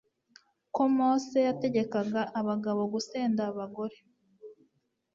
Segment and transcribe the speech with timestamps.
[0.73, 3.97] ko mose yategekaga abagabo gusenda abagore